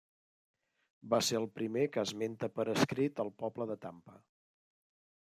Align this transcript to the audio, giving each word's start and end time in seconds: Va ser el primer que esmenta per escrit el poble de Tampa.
Va 1.13 1.19
ser 1.27 1.35
el 1.39 1.45
primer 1.59 1.83
que 1.97 2.05
esmenta 2.07 2.49
per 2.55 2.65
escrit 2.73 3.21
el 3.25 3.31
poble 3.45 3.69
de 3.73 3.79
Tampa. 3.85 4.17